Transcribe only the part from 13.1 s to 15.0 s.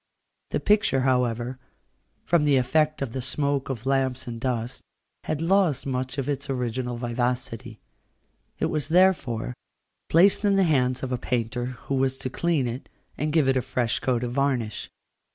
and give it a fresh coat of varnish.